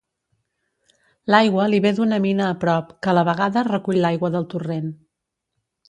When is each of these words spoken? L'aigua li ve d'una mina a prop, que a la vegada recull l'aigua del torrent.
L'aigua 1.33 1.67
li 1.73 1.83
ve 1.87 1.91
d'una 1.99 2.19
mina 2.25 2.47
a 2.47 2.57
prop, 2.65 2.91
que 3.05 3.13
a 3.15 3.17
la 3.19 3.27
vegada 3.31 3.67
recull 3.71 4.05
l'aigua 4.07 4.37
del 4.39 4.53
torrent. 4.57 4.93